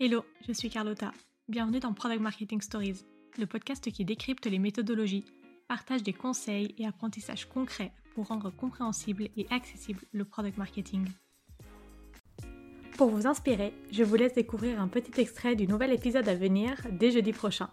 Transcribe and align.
Hello, 0.00 0.24
je 0.46 0.52
suis 0.52 0.70
Carlotta. 0.70 1.10
Bienvenue 1.48 1.80
dans 1.80 1.92
Product 1.92 2.20
Marketing 2.20 2.60
Stories, 2.60 3.04
le 3.36 3.46
podcast 3.46 3.90
qui 3.90 4.04
décrypte 4.04 4.46
les 4.46 4.60
méthodologies, 4.60 5.24
partage 5.66 6.04
des 6.04 6.12
conseils 6.12 6.72
et 6.78 6.86
apprentissages 6.86 7.46
concrets 7.46 7.90
pour 8.14 8.28
rendre 8.28 8.50
compréhensible 8.50 9.28
et 9.36 9.48
accessible 9.50 10.04
le 10.12 10.24
product 10.24 10.56
marketing. 10.56 11.04
Pour 12.96 13.10
vous 13.10 13.26
inspirer, 13.26 13.74
je 13.90 14.04
vous 14.04 14.14
laisse 14.14 14.34
découvrir 14.34 14.80
un 14.80 14.86
petit 14.86 15.20
extrait 15.20 15.56
du 15.56 15.66
nouvel 15.66 15.92
épisode 15.92 16.28
à 16.28 16.36
venir 16.36 16.76
dès 16.92 17.10
jeudi 17.10 17.32
prochain. 17.32 17.68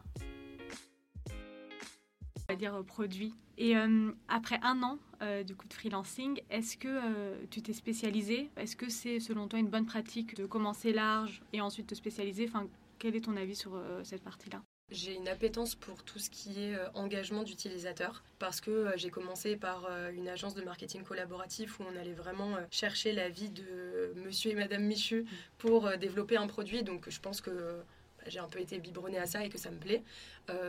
On 2.47 2.53
va 2.53 2.57
dire 2.57 2.75
euh, 2.75 2.83
produit. 2.83 3.33
Et 3.57 3.75
euh, 3.75 4.11
après 4.27 4.59
un 4.61 4.83
an 4.83 4.99
euh, 5.21 5.43
du 5.43 5.55
coup 5.55 5.67
de 5.67 5.73
freelancing, 5.73 6.41
est-ce 6.49 6.77
que 6.77 7.45
tu 7.49 7.61
t'es 7.61 7.73
spécialisé 7.73 8.49
Est-ce 8.57 8.75
que 8.75 8.89
c'est 8.89 9.19
selon 9.19 9.47
toi 9.47 9.59
une 9.59 9.69
bonne 9.69 9.85
pratique 9.85 10.35
de 10.35 10.45
commencer 10.45 10.93
large 10.93 11.41
et 11.53 11.61
ensuite 11.61 11.87
te 11.87 11.95
spécialiser? 11.95 12.45
Enfin, 12.47 12.67
quel 12.99 13.15
est 13.15 13.21
ton 13.21 13.35
avis 13.35 13.55
sur 13.55 13.81
cette 14.03 14.23
partie-là? 14.23 14.61
J'ai 14.91 15.15
une 15.15 15.27
appétence 15.27 15.73
pour 15.73 16.03
tout 16.03 16.19
ce 16.19 16.29
qui 16.29 16.61
est 16.61 16.75
engagement 16.93 17.41
d'utilisateur 17.43 18.23
parce 18.37 18.61
que 18.61 18.91
j'ai 18.97 19.09
commencé 19.09 19.55
par 19.55 19.89
une 20.13 20.27
agence 20.27 20.53
de 20.53 20.61
marketing 20.61 21.03
collaboratif 21.03 21.79
où 21.79 21.83
on 21.83 21.95
allait 21.95 22.13
vraiment 22.13 22.57
chercher 22.69 23.13
l'avis 23.13 23.49
de 23.49 24.13
monsieur 24.17 24.51
et 24.51 24.55
madame 24.55 24.83
Michu 24.83 25.25
pour 25.57 25.89
développer 25.97 26.37
un 26.37 26.47
produit. 26.47 26.83
Donc 26.83 27.09
je 27.09 27.19
pense 27.19 27.41
que 27.41 27.49
bah, 27.49 28.25
j'ai 28.27 28.39
un 28.39 28.49
peu 28.49 28.59
été 28.59 28.77
biberonnée 28.79 29.17
à 29.17 29.25
ça 29.25 29.43
et 29.43 29.49
que 29.49 29.57
ça 29.57 29.71
me 29.71 29.77
plaît. 29.77 30.03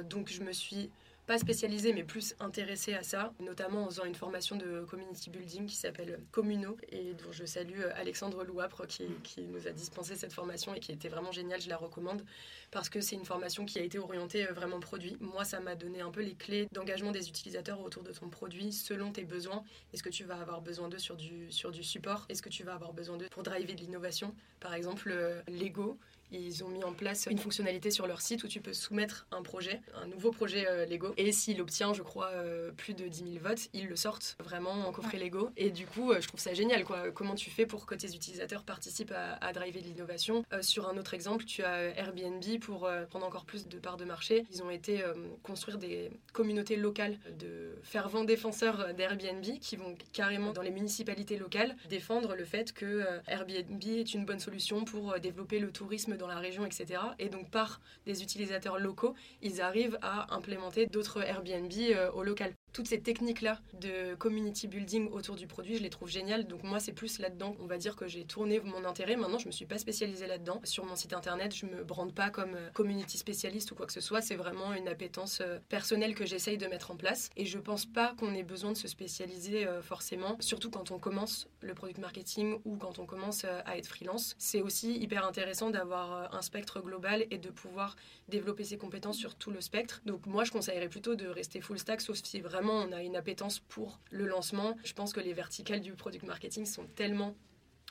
donc 0.08 0.30
je 0.30 0.42
me 0.42 0.52
suis 0.52 0.88
pas 1.26 1.38
spécialisée, 1.38 1.92
mais 1.92 2.04
plus 2.04 2.36
intéressée 2.38 2.94
à 2.94 3.02
ça, 3.02 3.32
notamment 3.40 3.84
en 3.84 3.86
faisant 3.86 4.04
une 4.04 4.14
formation 4.14 4.56
de 4.56 4.84
community 4.88 5.28
building 5.28 5.66
qui 5.66 5.74
s'appelle 5.74 6.20
Communo, 6.30 6.76
et 6.90 7.14
dont 7.14 7.32
je 7.32 7.44
salue 7.44 7.80
euh, 7.80 7.90
Alexandre 7.96 8.44
Louapre 8.44 8.86
qui, 8.86 9.06
qui, 9.24 9.42
nous 9.42 9.66
a 9.66 9.70
dispensé 9.70 10.14
cette 10.14 10.32
formation 10.32 10.74
et 10.74 10.80
qui 10.80 10.92
était 10.92 11.08
vraiment 11.08 11.32
géniale, 11.32 11.60
je 11.60 11.68
la 11.68 11.76
recommande, 11.76 12.24
parce 12.70 12.88
que 12.88 13.01
c'est 13.01 13.16
une 13.16 13.24
formation 13.24 13.64
qui 13.64 13.78
a 13.78 13.82
été 13.82 13.98
orientée 13.98 14.48
euh, 14.48 14.52
vraiment 14.52 14.78
produit. 14.78 15.16
Moi, 15.20 15.45
ça 15.45 15.59
m'a 15.59 15.74
donné 15.74 16.01
un 16.01 16.10
peu 16.10 16.23
les 16.23 16.34
clés 16.34 16.68
d'engagement 16.73 17.10
des 17.10 17.29
utilisateurs 17.29 17.80
autour 17.80 18.04
de 18.04 18.12
ton 18.12 18.29
produit, 18.29 18.73
selon 18.73 19.10
tes 19.10 19.24
besoins. 19.24 19.64
Est-ce 19.92 20.04
que 20.04 20.08
tu 20.08 20.24
vas 20.24 20.40
avoir 20.40 20.60
besoin 20.60 20.88
d'eux 20.88 20.98
sur 20.98 21.16
du, 21.16 21.51
sur 21.51 21.73
du 21.73 21.82
support? 21.82 22.26
Est-ce 22.29 22.42
que 22.42 22.48
tu 22.48 22.62
vas 22.62 22.74
avoir 22.74 22.92
besoin 22.92 23.16
d'eux 23.16 23.29
pour 23.30 23.42
driver 23.42 23.74
de 23.74 23.80
l'innovation? 23.80 24.32
Par 24.60 24.74
exemple, 24.74 25.10
euh, 25.12 25.42
Lego, 25.48 25.98
ils 26.32 26.65
ont 26.65 26.69
mis 26.69 26.85
en 26.85 26.93
place 26.93 27.27
une 27.30 27.38
fonctionnalité 27.38 27.91
sur 27.91 28.07
leur 28.07 28.21
site 28.21 28.45
où 28.45 28.49
tu 28.49 28.60
peux 28.60 28.73
soumettre 28.73 29.27
un 29.30 29.43
projet, 29.43 29.80
un 29.95 30.07
nouveau 30.07 30.30
projet 30.30 30.66
euh, 30.69 30.87
Lego. 30.87 31.15
Et 31.16 31.32
s'il 31.32 31.60
obtient, 31.60 31.93
je 31.93 32.02
crois, 32.02 32.30
euh, 32.35 32.73
plus 32.73 32.95
de 32.95 33.07
10 33.07 33.19
000 33.19 33.30
votes, 33.41 33.69
ils 33.73 33.87
le 33.87 33.96
sortent 33.96 34.37
vraiment 34.43 34.87
en 34.87 34.93
coffret 34.93 35.19
Lego. 35.19 35.51
Et 35.57 35.71
du 35.71 35.87
coup, 35.87 36.10
euh, 36.10 36.21
je 36.21 36.29
trouve 36.29 36.41
ça 36.41 36.54
génial. 36.54 36.85
Quoi. 36.85 37.10
Comment 37.13 37.35
tu 37.35 37.51
fais 37.51 37.66
pour 37.66 37.87
que 37.87 37.95
tes 37.95 38.15
utilisateurs 38.15 38.65
participent 38.65 39.15
à, 39.41 39.52
driver 39.52 39.80
de 39.80 39.87
l'innovation? 39.87 40.45
Sur 40.60 40.88
un 40.88 40.97
autre 40.97 41.15
exemple, 41.15 41.45
tu 41.45 41.63
as 41.63 41.97
Airbnb 41.97 42.43
pour 42.60 42.88
prendre 43.09 43.27
encore 43.27 43.45
plus 43.45 43.69
de 43.69 43.79
parts 43.79 43.97
de 43.97 44.04
marché. 44.04 44.45
Ils 44.52 44.63
ont 44.63 44.71
été 44.71 45.02
construire 45.43 45.79
des 45.79 46.10
communautés 46.32 46.77
locales 46.77 47.19
de 47.38 47.77
fervents 47.82 48.24
défenseurs 48.24 48.95
d'Airbnb 48.95 49.59
qui 49.60 49.77
vont 49.77 49.97
carrément 50.13 50.52
dans 50.52 50.63
les 50.63 50.71
municipalités 50.71 51.38
locales 51.38 51.74
défendre 51.88 52.35
le 52.35 52.45
fait 52.45 52.73
que 52.73 53.04
Airbnb 53.27 53.82
est 53.85 54.15
une 54.15 54.24
bonne 54.24 54.41
solution 54.41 54.85
pour 54.85 55.19
développer 55.21 55.59
le 55.59 55.71
tourisme 55.71 56.15
dans 56.16 56.26
la 56.26 56.38
région, 56.38 56.64
etc. 56.64 57.00
Et 57.18 57.28
donc 57.28 57.50
par 57.50 57.80
des 58.04 58.22
utilisateurs 58.22 58.78
locaux, 58.78 59.14
ils 59.42 59.60
arrivent 59.60 59.98
à 60.02 60.34
implémenter 60.34 60.86
d'autres 60.86 61.23
Airbnb 61.23 61.73
euh, 61.90 62.10
au 62.12 62.23
local 62.23 62.52
toutes 62.77 62.88
ces 62.88 63.01
techniques-là 63.01 63.59
de 63.80 64.15
community 64.16 64.69
building 64.69 65.09
autour 65.10 65.34
du 65.34 65.47
produit, 65.47 65.78
je 65.78 65.82
les 65.82 65.88
trouve 65.88 66.10
géniales. 66.10 66.47
Donc 66.47 66.62
moi, 66.62 66.78
c'est 66.78 66.93
plus 66.93 67.19
là-dedans, 67.19 67.56
on 67.59 67.65
va 67.65 67.78
dire 67.78 67.97
que 67.97 68.06
j'ai 68.06 68.27
tourné 68.27 68.60
mon 68.60 68.84
intérêt. 68.84 69.16
Maintenant, 69.16 69.38
je 69.38 69.47
me 69.47 69.50
suis 69.50 69.65
pas 69.65 69.78
spécialisée 69.78 70.27
là-dedans. 70.27 70.60
Sur 70.62 70.84
mon 70.84 70.94
site 70.94 71.15
internet, 71.15 71.54
je 71.54 71.65
me 71.65 71.84
brande 71.84 72.15
pas 72.15 72.28
comme 72.28 72.54
euh, 72.54 72.69
community 72.75 73.16
spécialiste 73.16 73.71
ou 73.71 73.77
quoi 73.77 73.87
que 73.87 73.94
ce 73.94 74.03
soit. 74.03 74.21
C'est 74.21 74.34
vraiment 74.34 74.75
une 74.75 74.88
appétence 74.88 75.41
euh, 75.41 75.59
personnelle 75.70 76.15
que 76.15 76.26
j'essaye 76.26 76.59
de 76.59 76.66
mettre 76.66 76.91
en 76.91 76.97
place. 76.97 77.31
Et 77.38 77.47
je 77.47 77.59
pense 77.59 77.86
pas 77.86 78.15
qu'on 78.19 78.34
ait 78.34 78.42
besoin 78.42 78.72
de 78.72 78.76
se 78.76 78.88
spécialiser 78.88 79.66
euh, 79.66 79.81
forcément, 79.81 80.36
surtout 80.41 80.69
quand 80.69 80.91
on 80.91 80.98
commence 80.98 81.48
le 81.62 81.72
product 81.72 81.97
marketing 81.97 82.59
ou 82.66 82.76
quand 82.76 82.98
on 82.98 83.06
commence 83.06 83.47
à 83.47 83.78
être 83.78 83.86
freelance. 83.86 84.34
C'est 84.36 84.60
aussi 84.60 84.98
hyper 84.98 85.26
intéressant 85.26 85.70
d'avoir 85.70 86.34
un 86.34 86.42
spectre 86.42 86.82
global 86.82 87.25
et 87.31 87.38
de 87.38 87.48
pouvoir 87.48 87.97
développer 88.28 88.65
ses 88.65 88.76
compétences 88.76 89.16
sur 89.16 89.34
tout 89.34 89.50
le 89.50 89.62
spectre. 89.62 90.03
Donc 90.04 90.26
moi, 90.26 90.44
je 90.44 90.53
conseillerais 90.53 90.91
plutôt 90.91 91.15
de 91.15 91.26
rester 91.26 91.62
full 91.62 91.78
stack, 91.78 92.03
sauf 92.03 92.19
si 92.22 92.41
vraiment 92.42 92.66
on 92.72 92.93
a 92.93 93.03
une 93.03 93.16
appétence 93.16 93.59
pour 93.59 94.00
le 94.10 94.27
lancement. 94.27 94.77
Je 94.84 94.93
pense 94.93 95.12
que 95.12 95.21
les 95.21 95.32
verticales 95.32 95.81
du 95.81 95.93
product 95.93 96.25
marketing 96.25 96.66
sont 96.66 96.87
tellement 96.94 97.34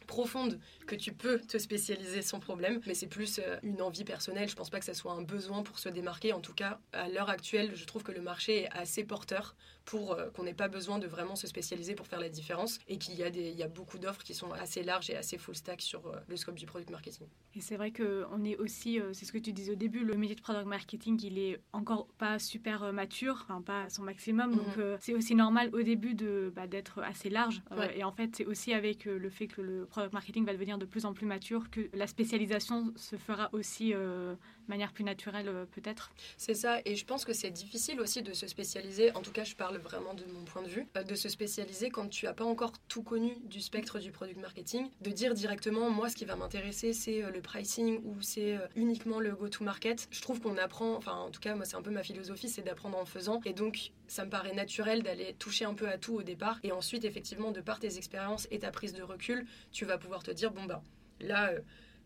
profonde 0.05 0.59
que 0.85 0.95
tu 0.95 1.13
peux 1.13 1.39
te 1.39 1.57
spécialiser 1.57 2.21
sans 2.21 2.39
problème, 2.39 2.81
mais 2.85 2.93
c'est 2.93 3.07
plus 3.07 3.39
euh, 3.39 3.57
une 3.63 3.81
envie 3.81 4.03
personnelle. 4.03 4.49
Je 4.49 4.55
pense 4.55 4.69
pas 4.69 4.79
que 4.79 4.85
ça 4.85 4.93
soit 4.93 5.13
un 5.13 5.21
besoin 5.21 5.63
pour 5.63 5.79
se 5.79 5.89
démarquer. 5.89 6.33
En 6.33 6.41
tout 6.41 6.53
cas, 6.53 6.79
à 6.93 7.09
l'heure 7.09 7.29
actuelle, 7.29 7.71
je 7.75 7.85
trouve 7.85 8.03
que 8.03 8.11
le 8.11 8.21
marché 8.21 8.63
est 8.63 8.69
assez 8.71 9.03
porteur 9.03 9.55
pour 9.85 10.13
euh, 10.13 10.29
qu'on 10.31 10.43
n'ait 10.43 10.53
pas 10.53 10.67
besoin 10.67 10.97
de 10.97 11.07
vraiment 11.07 11.35
se 11.35 11.45
spécialiser 11.47 11.93
pour 11.93 12.07
faire 12.07 12.19
la 12.19 12.29
différence 12.29 12.79
et 12.87 12.97
qu'il 12.97 13.15
y 13.15 13.23
a 13.23 13.29
des, 13.29 13.51
il 13.51 13.57
y 13.57 13.63
a 13.63 13.67
beaucoup 13.67 13.99
d'offres 13.99 14.23
qui 14.23 14.33
sont 14.33 14.51
assez 14.51 14.81
larges 14.81 15.09
et 15.11 15.15
assez 15.15 15.37
full 15.37 15.55
stack 15.55 15.81
sur 15.81 16.07
euh, 16.07 16.15
le 16.27 16.37
scope 16.37 16.55
du 16.55 16.65
product 16.65 16.89
marketing. 16.89 17.27
Et 17.55 17.61
c'est 17.61 17.77
vrai 17.77 17.91
que 17.91 18.25
on 18.31 18.43
est 18.43 18.57
aussi, 18.57 18.99
c'est 19.13 19.25
ce 19.25 19.31
que 19.31 19.37
tu 19.37 19.53
disais 19.53 19.71
au 19.71 19.75
début, 19.75 20.03
le 20.03 20.15
métier 20.15 20.35
de 20.35 20.41
product 20.41 20.65
marketing, 20.65 21.19
il 21.23 21.37
est 21.37 21.61
encore 21.71 22.07
pas 22.17 22.39
super 22.39 22.91
mature, 22.91 23.41
enfin 23.43 23.61
pas 23.61 23.83
à 23.83 23.89
son 23.89 24.03
maximum, 24.03 24.55
donc 24.55 24.75
mhm. 24.75 24.97
c'est 24.99 25.13
aussi 25.13 25.35
normal 25.35 25.69
au 25.73 25.81
début 25.81 26.15
de 26.15 26.51
bah, 26.53 26.67
d'être 26.67 27.01
assez 27.01 27.29
large. 27.29 27.61
et 27.95 28.03
en 28.03 28.11
fait, 28.11 28.35
c'est 28.35 28.45
aussi 28.45 28.73
avec 28.73 29.05
le 29.05 29.29
fait 29.29 29.47
que 29.47 29.61
le 29.61 29.85
product 29.95 30.13
marketing 30.13 30.45
va 30.45 30.51
devenir 30.51 30.77
de 30.77 30.85
plus 30.85 31.05
en 31.05 31.13
plus 31.13 31.25
mature, 31.25 31.69
que 31.69 31.89
la 31.93 32.05
spécialisation 32.05 32.93
se 32.97 33.15
fera 33.15 33.49
aussi 33.53 33.93
euh, 33.93 34.33
de 34.33 34.67
manière 34.67 34.91
plus 34.91 35.05
naturelle 35.05 35.47
euh, 35.47 35.65
peut-être. 35.71 36.11
C'est 36.35 36.53
ça, 36.53 36.81
et 36.83 36.97
je 36.97 37.05
pense 37.05 37.23
que 37.23 37.31
c'est 37.31 37.49
difficile 37.49 38.01
aussi 38.01 38.21
de 38.21 38.33
se 38.33 38.45
spécialiser, 38.45 39.15
en 39.15 39.21
tout 39.21 39.31
cas 39.31 39.45
je 39.45 39.55
parle 39.55 39.77
vraiment 39.77 40.13
de 40.13 40.25
mon 40.25 40.43
point 40.43 40.63
de 40.63 40.67
vue, 40.67 40.85
euh, 40.97 41.03
de 41.03 41.15
se 41.15 41.29
spécialiser 41.29 41.89
quand 41.91 42.09
tu 42.09 42.25
n'as 42.25 42.33
pas 42.33 42.43
encore 42.43 42.73
tout 42.89 43.03
connu 43.03 43.37
du 43.45 43.61
spectre 43.61 43.99
du 43.99 44.11
product 44.11 44.37
marketing, 44.37 44.89
de 44.99 45.11
dire 45.11 45.33
directement 45.33 45.89
moi 45.89 46.09
ce 46.09 46.17
qui 46.17 46.25
va 46.25 46.35
m'intéresser 46.35 46.91
c'est 46.91 47.21
le 47.31 47.41
pricing 47.41 48.01
ou 48.03 48.21
c'est 48.21 48.57
uniquement 48.75 49.21
le 49.21 49.33
go-to-market. 49.33 50.09
Je 50.11 50.21
trouve 50.21 50.41
qu'on 50.41 50.57
apprend, 50.57 50.95
enfin 50.97 51.13
en 51.13 51.31
tout 51.31 51.39
cas 51.39 51.55
moi 51.55 51.63
c'est 51.63 51.77
un 51.77 51.81
peu 51.81 51.91
ma 51.91 52.03
philosophie, 52.03 52.49
c'est 52.49 52.63
d'apprendre 52.63 52.97
en 52.97 53.05
faisant, 53.05 53.39
et 53.45 53.53
donc 53.53 53.91
ça 54.07 54.25
me 54.25 54.29
paraît 54.29 54.53
naturel 54.53 55.03
d'aller 55.03 55.33
toucher 55.39 55.63
un 55.63 55.73
peu 55.73 55.87
à 55.87 55.97
tout 55.97 56.15
au 56.15 56.23
départ, 56.23 56.59
et 56.63 56.73
ensuite 56.73 57.05
effectivement 57.05 57.51
de 57.51 57.61
par 57.61 57.79
tes 57.79 57.95
expériences 57.97 58.47
et 58.51 58.59
ta 58.59 58.71
prise 58.71 58.93
de 58.93 59.01
recul, 59.01 59.45
tu 59.71 59.84
vas 59.87 59.97
pouvoir 59.97 60.23
te 60.23 60.31
dire, 60.31 60.51
bon, 60.51 60.65
bah, 60.65 60.81
là, 61.19 61.49
euh, 61.51 61.59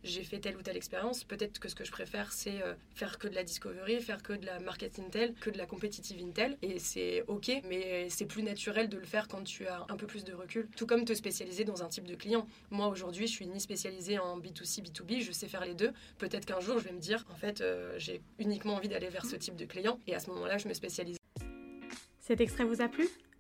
j'ai 0.04 0.24
fait 0.24 0.40
telle 0.40 0.56
ou 0.56 0.62
telle 0.62 0.78
expérience. 0.78 1.24
Peut-être 1.24 1.60
que 1.60 1.68
ce 1.68 1.76
que 1.76 1.84
je 1.84 1.92
préfère, 1.92 2.32
c'est 2.32 2.62
euh, 2.62 2.74
faire 2.96 3.20
que 3.20 3.28
de 3.28 3.36
la 3.36 3.44
discovery, 3.44 4.02
faire 4.02 4.24
que 4.24 4.34
de 4.34 4.46
la 4.46 4.60
market 4.60 5.00
intel, 5.00 5.34
que 5.36 5.50
de 5.50 5.58
la 5.58 5.66
competitive 5.66 6.24
intel. 6.24 6.58
Et 6.62 6.80
c'est 6.80 7.24
OK, 7.28 7.52
mais 7.68 8.10
c'est 8.10 8.26
plus 8.26 8.44
naturel 8.44 8.90
de 8.90 8.98
le 8.98 9.06
faire 9.06 9.28
quand 9.28 9.44
tu 9.44 9.68
as 9.68 9.86
un 9.90 9.98
peu 9.98 10.08
plus 10.08 10.24
de 10.24 10.34
recul. 10.34 10.70
Tout 10.76 10.86
comme 10.86 11.06
te 11.06 11.14
spécialiser 11.14 11.66
dans 11.66 11.84
un 11.84 11.90
type 11.90 12.08
de 12.08 12.16
client. 12.16 12.48
Moi, 12.72 12.88
aujourd'hui, 12.88 13.28
je 13.28 13.34
suis 13.34 13.48
ni 13.48 13.60
spécialisée 13.60 14.20
en 14.20 14.40
B2C, 14.40 14.84
B2B, 14.84 15.22
je 15.22 15.32
sais 15.32 15.48
faire 15.48 15.66
les 15.66 15.76
deux. 15.76 15.92
Peut-être 16.18 16.46
qu'un 16.46 16.60
jour, 16.60 16.80
je 16.80 16.86
vais 16.86 16.94
me 16.94 17.00
dire, 17.00 17.26
en 17.32 17.36
fait, 17.36 17.62
euh, 17.62 17.94
j'ai 17.98 18.22
uniquement 18.38 18.76
envie 18.76 18.90
d'aller 18.90 19.10
vers 19.10 19.26
ce 19.26 19.36
type 19.36 19.56
de 19.56 19.66
client. 19.66 20.00
Et 20.08 20.16
à 20.16 20.20
ce 20.20 20.30
moment-là, 20.30 20.58
je 20.58 20.68
me 20.68 20.74
spécialise. 20.74 21.18
Cet 22.20 22.42
extrait 22.42 22.64
vous 22.64 22.82
a 22.82 22.88
plu? 22.88 23.10